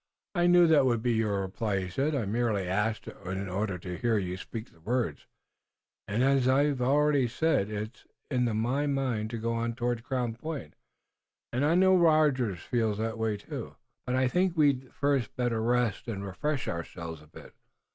"I 0.33 0.47
knew 0.47 0.65
that 0.65 0.87
would 0.87 1.03
be 1.03 1.13
your 1.13 1.41
reply," 1.41 1.81
he 1.81 1.89
said. 1.91 2.15
"I 2.15 2.25
merely 2.25 2.67
asked 2.67 3.07
in 3.07 3.47
order 3.47 3.77
to 3.77 3.97
hear 3.99 4.17
you 4.17 4.35
speak 4.35 4.71
the 4.71 4.79
words. 4.81 5.27
As 6.07 6.23
I've 6.47 6.79
said 6.79 6.83
already, 6.83 7.25
it's 7.39 8.07
in 8.31 8.57
my 8.57 8.87
mind 8.87 9.29
to 9.29 9.37
go 9.37 9.53
on 9.53 9.75
toward 9.75 10.01
Crown 10.03 10.33
Point, 10.33 10.73
and 11.53 11.63
I 11.63 11.75
know 11.75 11.95
Rogers 11.95 12.61
feels 12.61 12.97
that 12.97 13.19
way 13.19 13.37
too. 13.37 13.75
But 14.07 14.15
I 14.15 14.27
think 14.27 14.57
we'd 14.57 14.91
first 14.91 15.35
better 15.35 15.61
rest 15.61 16.07
and 16.07 16.25
refresh 16.25 16.67
ourselves 16.67 17.21
a 17.21 17.27
bit. 17.27 17.53